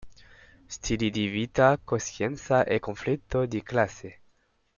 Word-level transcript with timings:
Stili 0.67 1.11
di 1.11 1.27
vita, 1.27 1.77
coscienza 1.77 2.63
e 2.63 2.79
conflitto 2.79 3.45
di 3.45 3.61
classe. 3.61 4.21